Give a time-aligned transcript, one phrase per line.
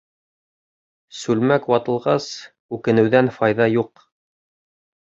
[1.17, 2.27] Сүлмәк ватылғас,
[2.79, 4.07] үкенеүҙән файҙа юҡ.